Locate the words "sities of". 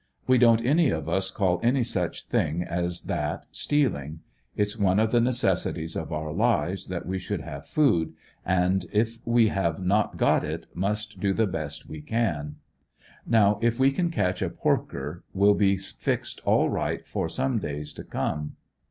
5.73-6.11